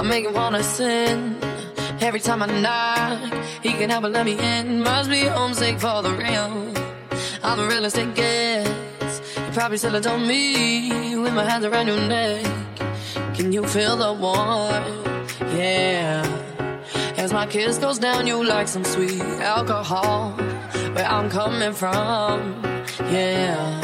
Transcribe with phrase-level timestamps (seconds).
[0.00, 1.36] I make him wanna sin.
[2.00, 4.80] Every time I knock, he can help but let me in.
[4.80, 6.72] Must be homesick for the real.
[7.42, 9.20] I'm a realest it gets.
[9.36, 12.46] You probably still adore me with my hands around your neck.
[13.34, 15.38] Can you feel the warmth?
[15.54, 16.24] Yeah.
[17.18, 20.30] As my kiss goes down, you like some sweet alcohol.
[20.94, 22.62] Where I'm coming from,
[23.12, 23.82] yeah.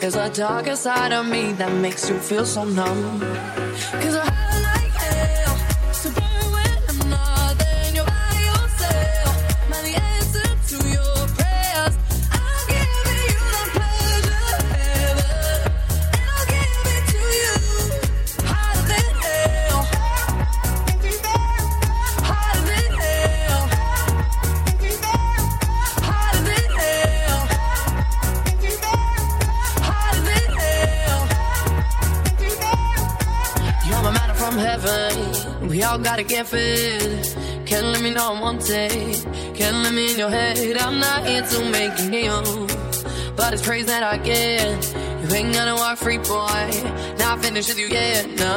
[0.00, 3.63] There's a darker side of me that makes you feel so numb.
[36.54, 37.36] Fit.
[37.66, 38.90] Can't let me know I'm wanted.
[39.58, 40.76] Can't let me in your head.
[40.78, 42.42] I'm not here to make you kneel.
[43.36, 44.78] But it's praise that I get.
[45.22, 46.66] You ain't gonna walk free, boy.
[47.18, 48.54] Not finished with you yet, no.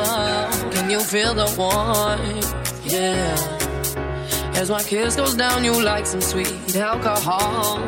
[0.74, 2.50] Can you feel the warmth?
[2.94, 4.60] Yeah.
[4.60, 7.80] As my kiss goes down, you like some sweet alcohol.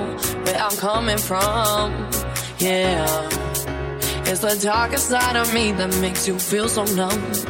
[0.46, 1.86] Where I'm coming from,
[2.60, 3.06] yeah.
[4.30, 7.49] It's the darker side of me that makes you feel so numb.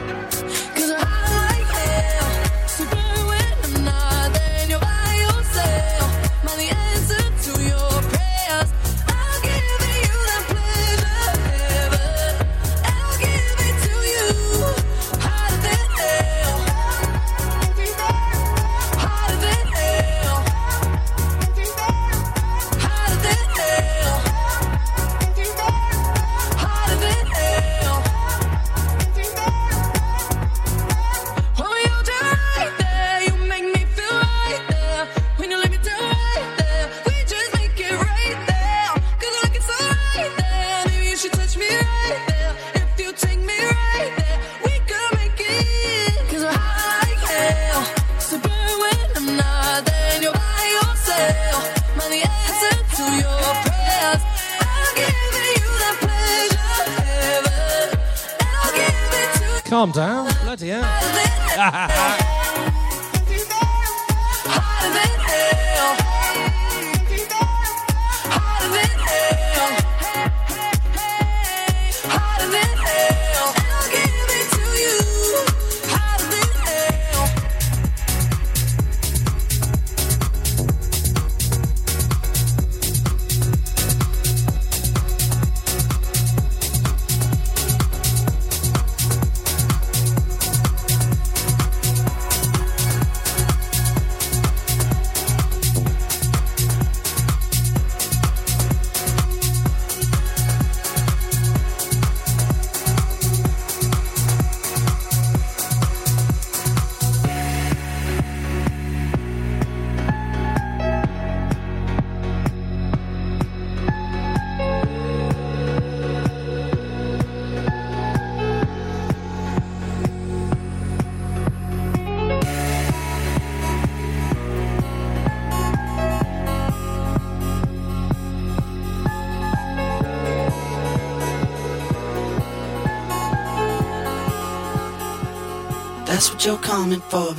[136.80, 137.39] Coming for, but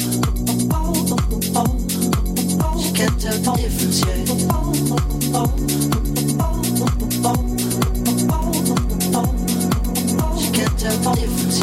[11.15, 11.60] difference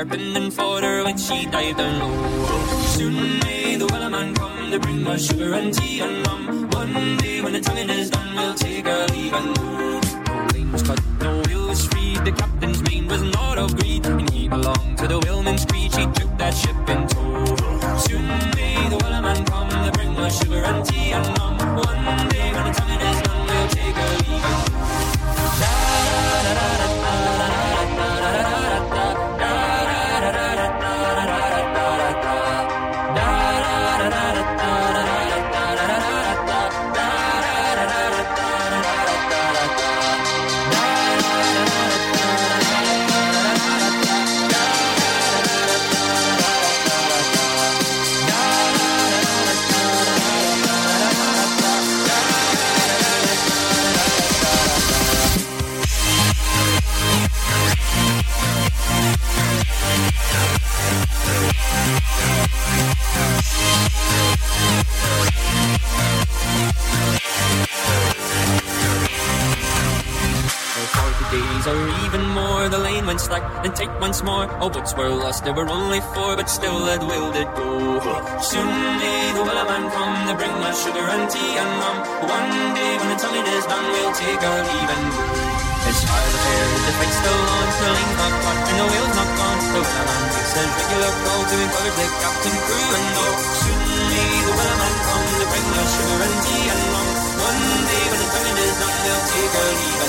[0.00, 2.39] carbon and fodder when she died alone.
[74.60, 77.96] All boats were lost, there were only four, but still that will did go.
[78.44, 78.68] Soon
[79.00, 81.96] may the wellerman come to bring us sugar and tea and rum.
[82.28, 85.24] One day when the tonguing is done, we'll take our leave and go.
[85.88, 89.14] It's hard to bear, the fight's still on, the lane's not caught, and the whale's
[89.16, 89.60] not gone.
[89.64, 93.36] The wellerman makes his regular call to encourage the captain, crew, and all.
[93.64, 93.80] Soon
[94.12, 97.08] may the wellerman come to bring us sugar and tea and rum.
[97.48, 99.99] One day when the tonguing is done, we'll take our leave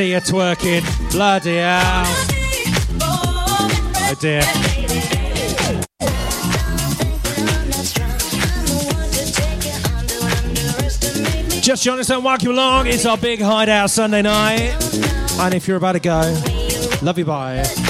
[0.00, 0.82] see you twerking.
[1.12, 2.04] Bloody hell.
[3.02, 4.40] Oh dear.
[11.60, 12.86] Just and welcome you along.
[12.86, 14.74] It's our big hideout Sunday night.
[15.38, 16.20] And if you're about to go,
[17.02, 17.89] love you bye.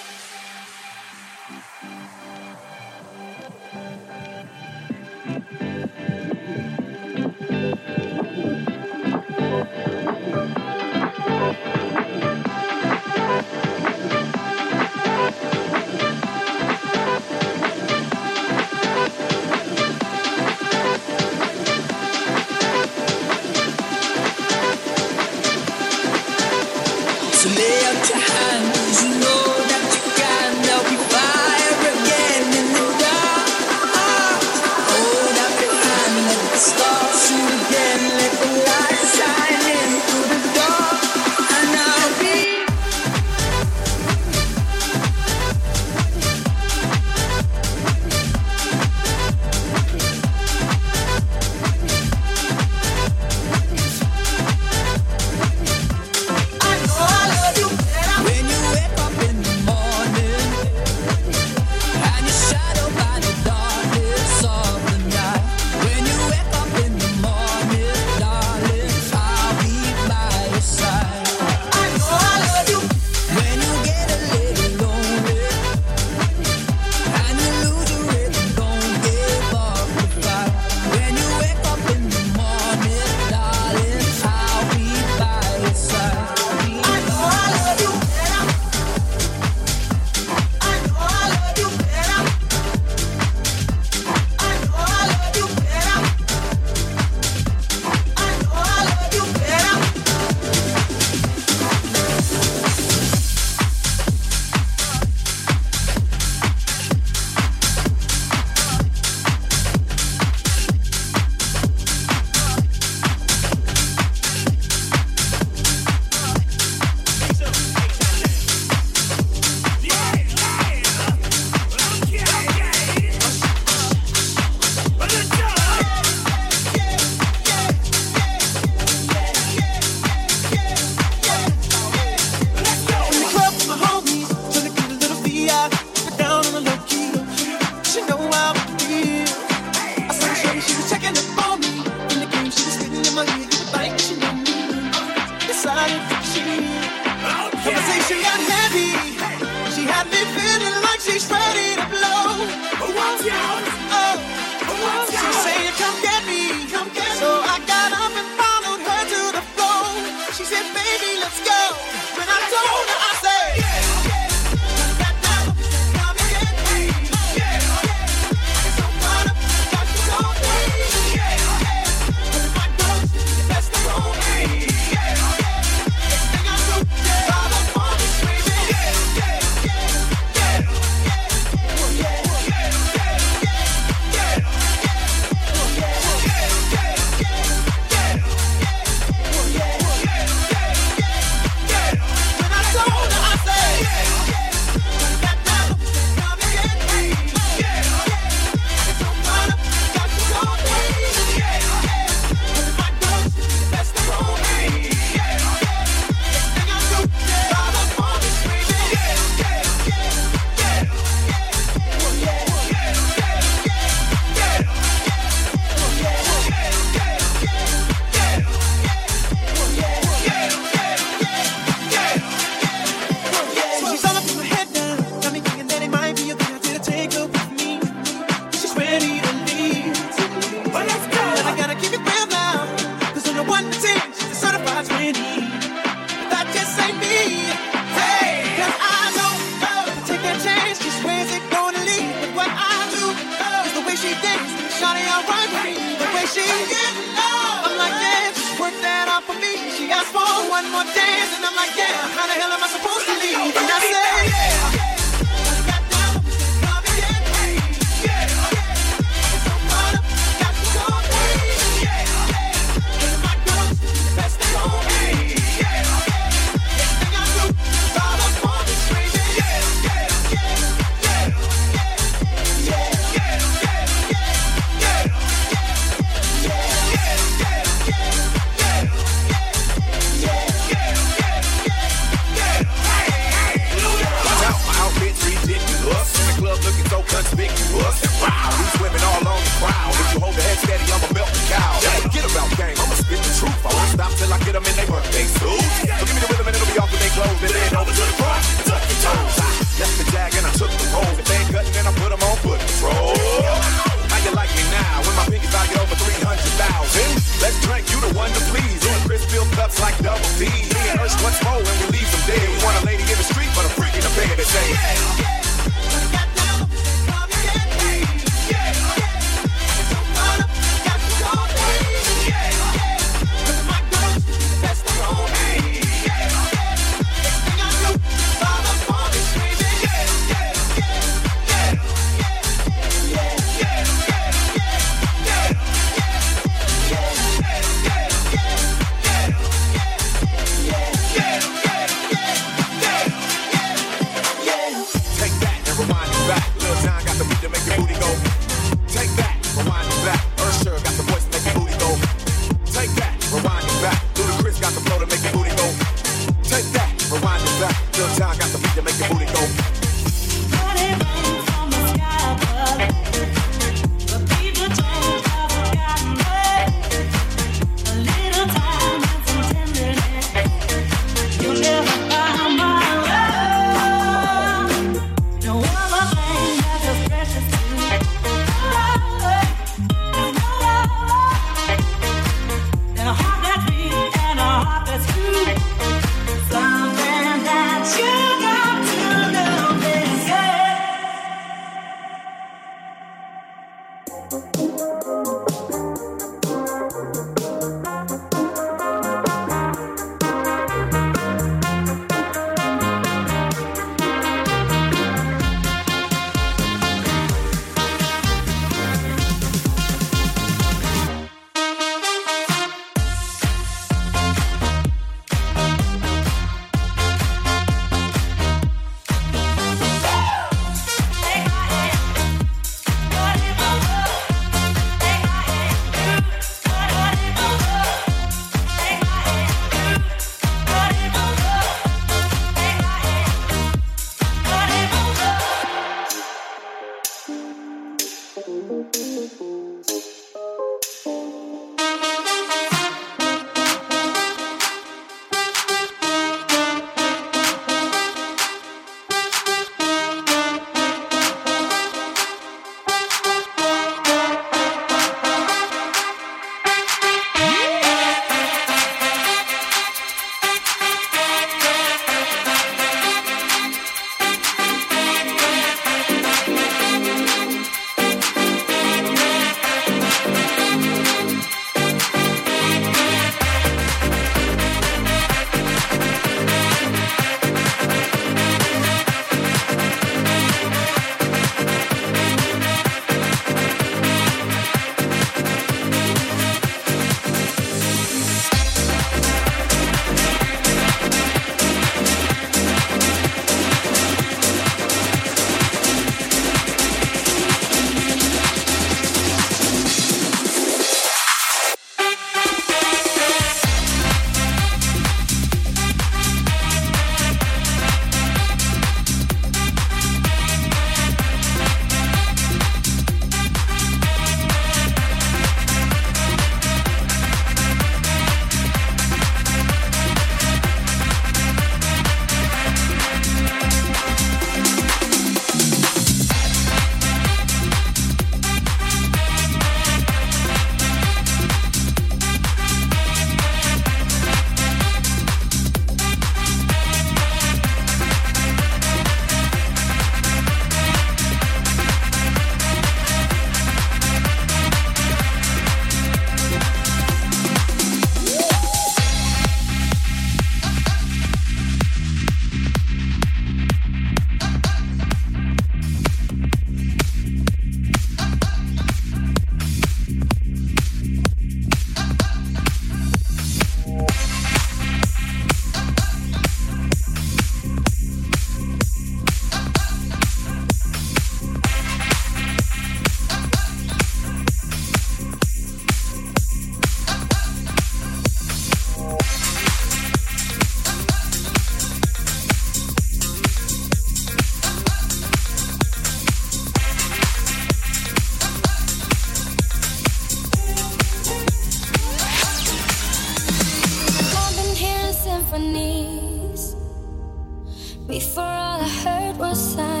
[598.11, 600.00] Before all I heard was silence,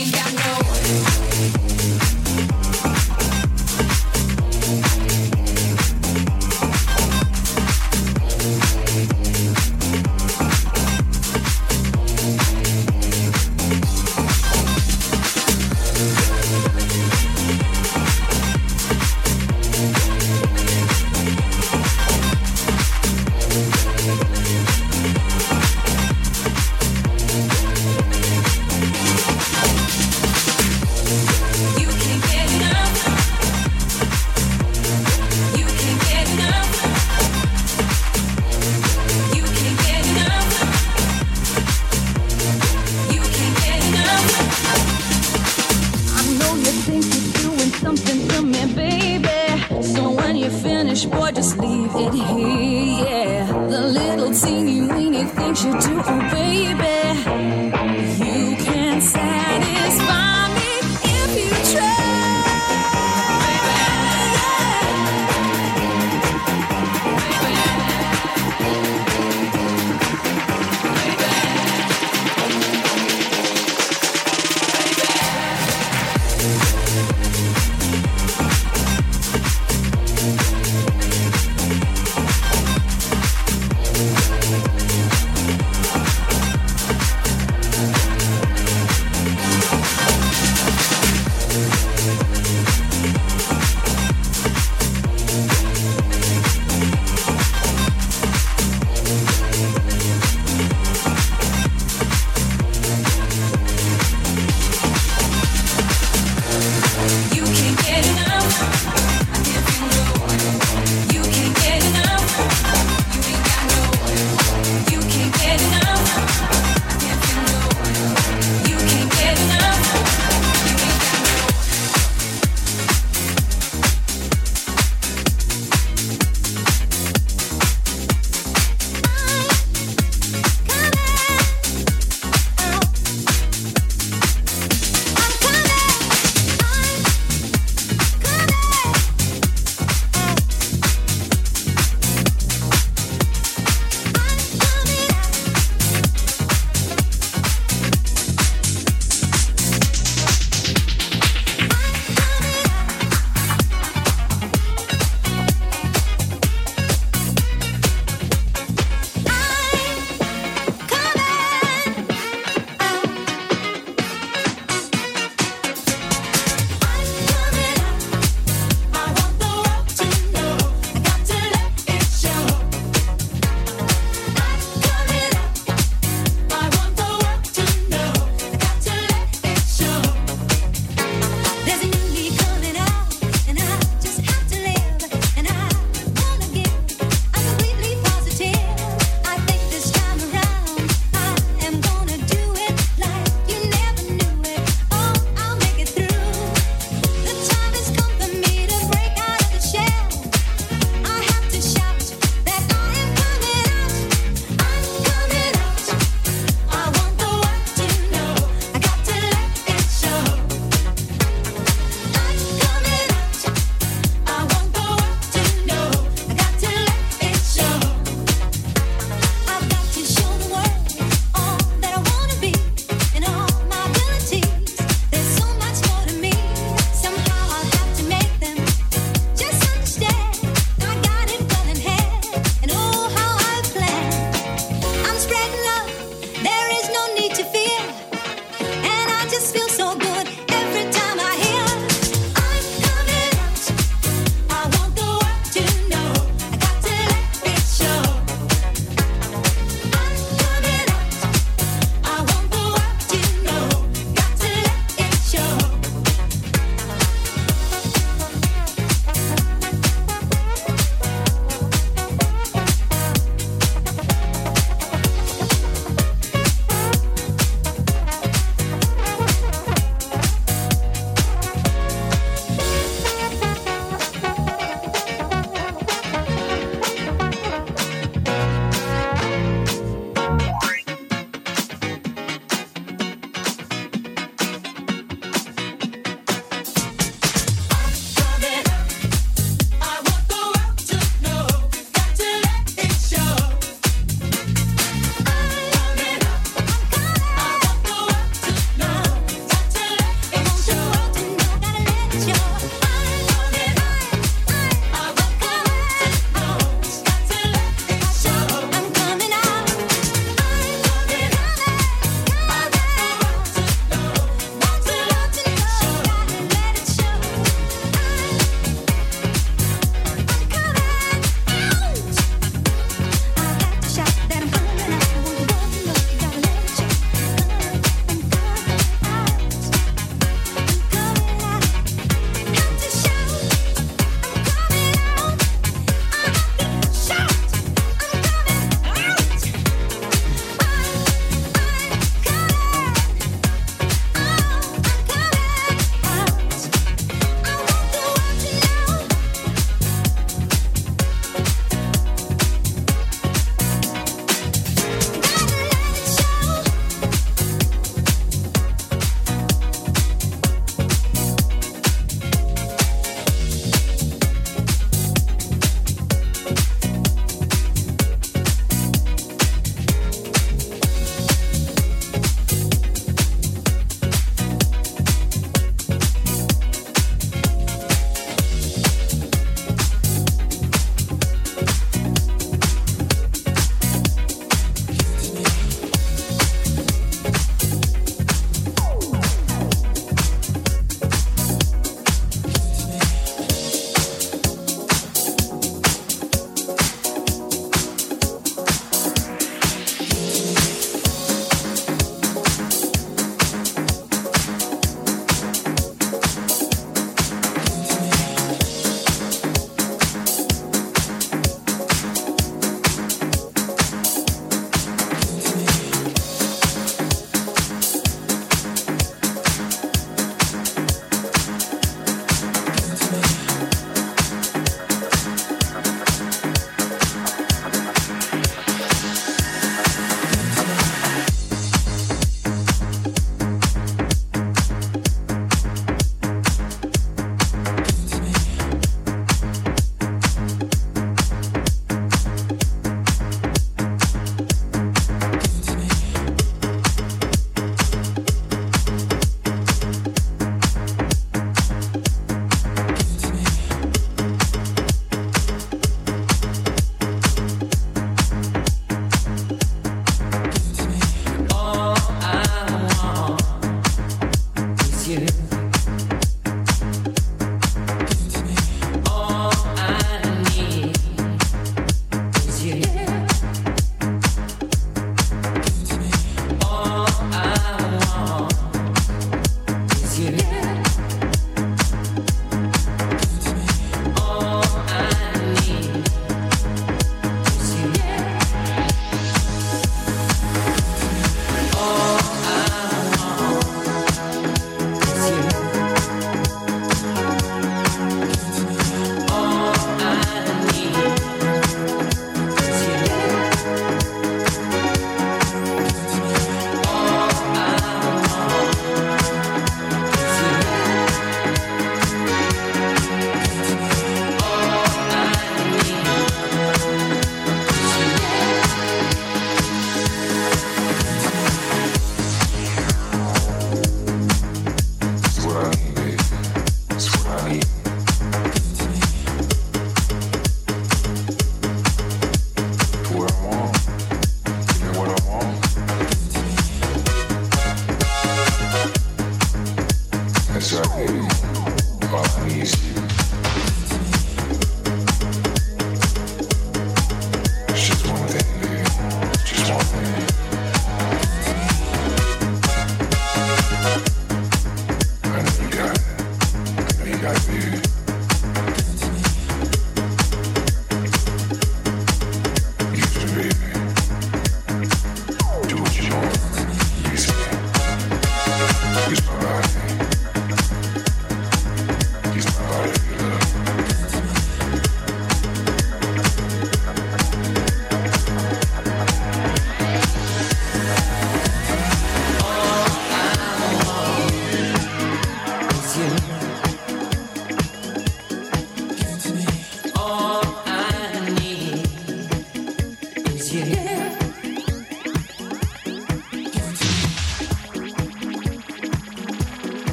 [0.00, 0.59] ain't got no.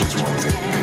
[0.00, 0.79] situation's wrong with it.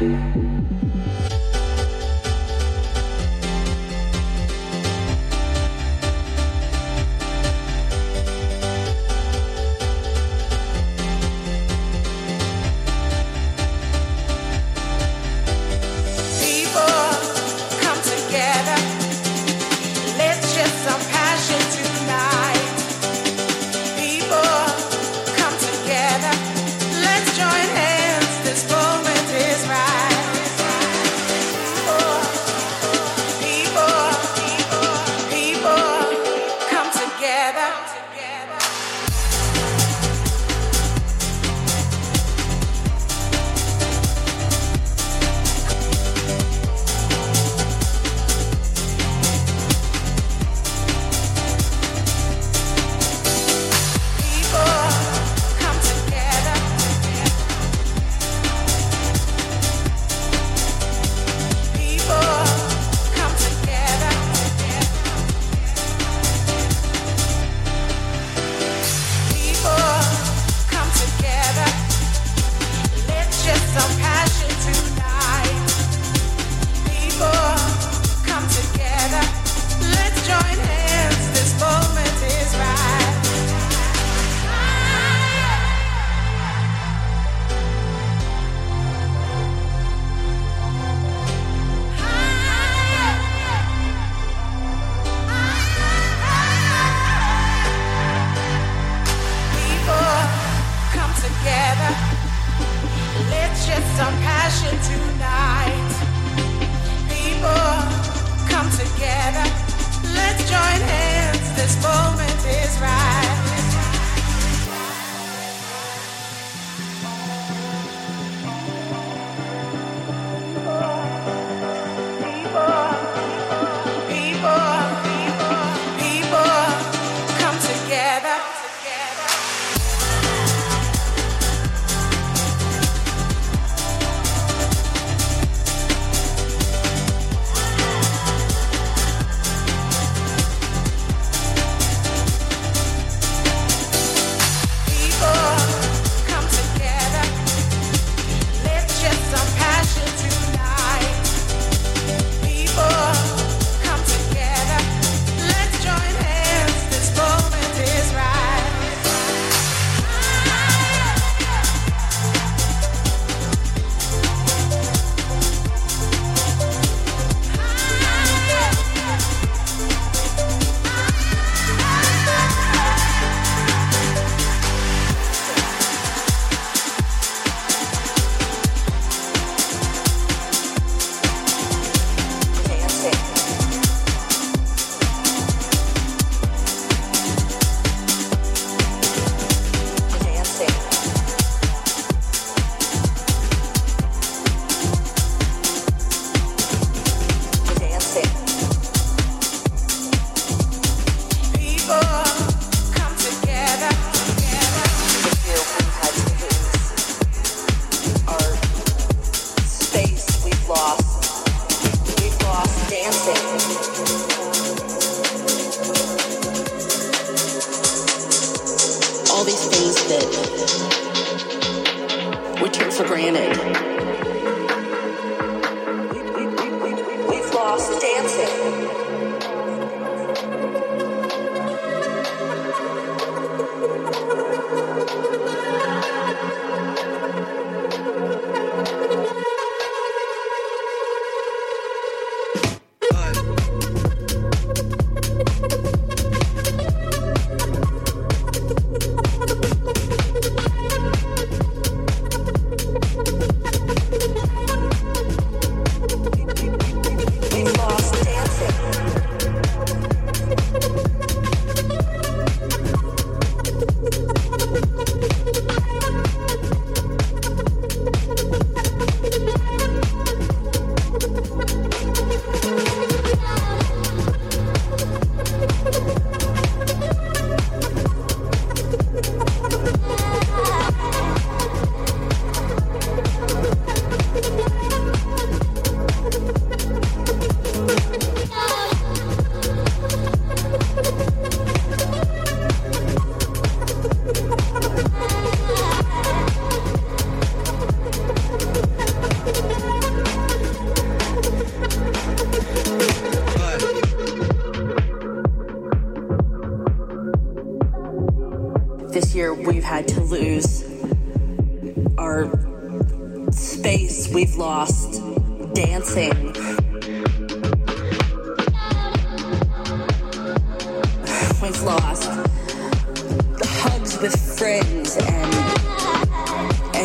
[0.00, 0.29] thank you.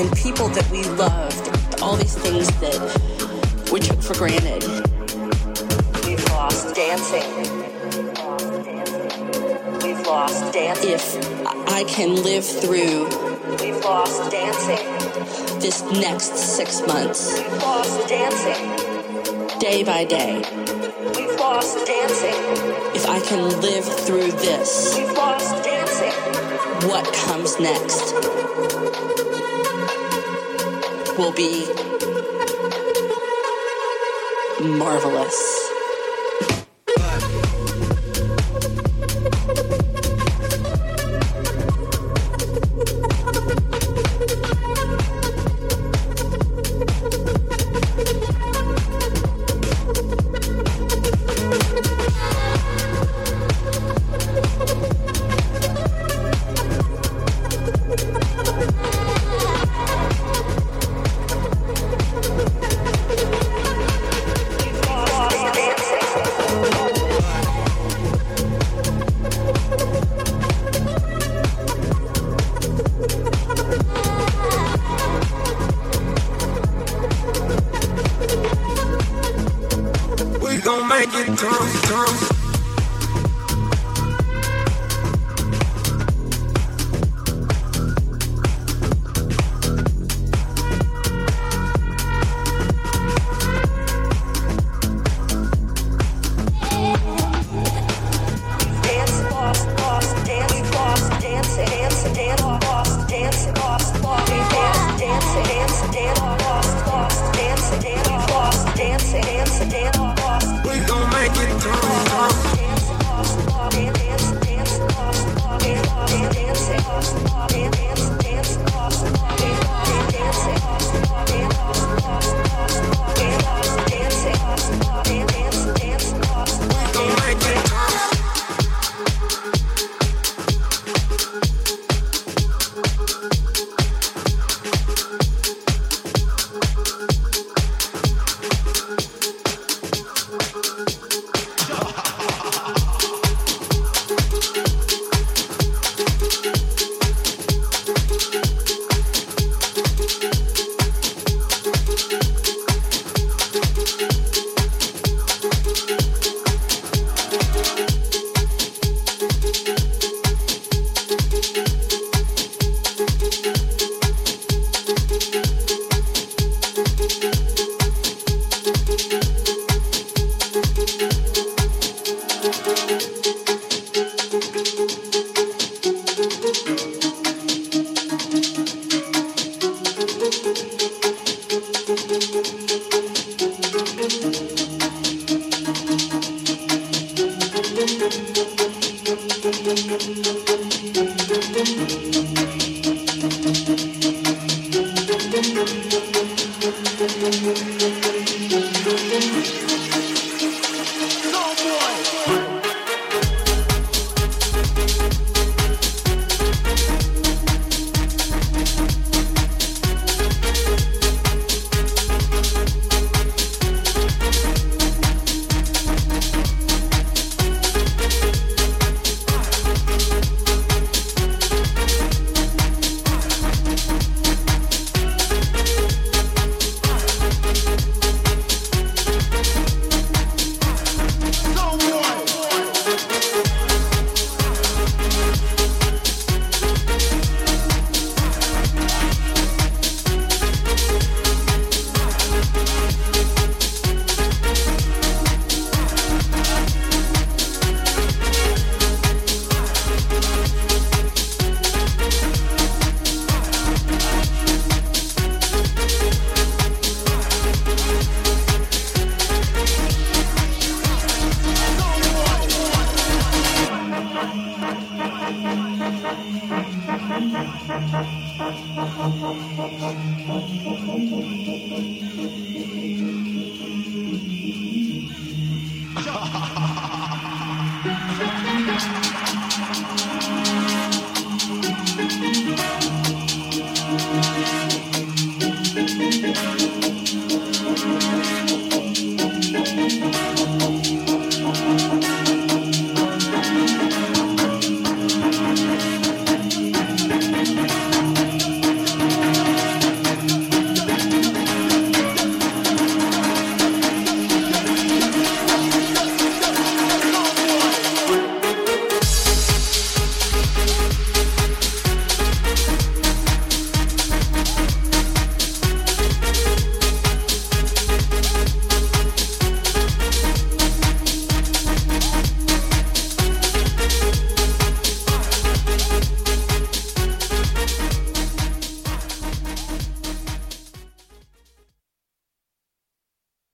[0.05, 1.81] And people that we loved.
[1.81, 4.61] All these things that we took for granted.
[6.05, 7.29] We've lost dancing.
[9.81, 10.91] We've lost dancing.
[10.91, 13.05] If I can live through
[13.61, 15.59] We've lost dancing.
[15.59, 19.59] this next six months, We've lost dancing.
[19.59, 20.35] day by day,
[21.15, 22.35] We've lost dancing.
[22.95, 26.13] if I can live through this, We've lost dancing.
[26.89, 28.13] what comes next
[31.17, 31.65] will be
[34.61, 35.64] marvelous.